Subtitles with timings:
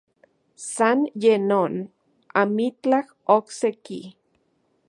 [0.73, 1.73] San ye non,
[2.41, 3.07] amitlaj
[3.37, 4.01] okse-ki.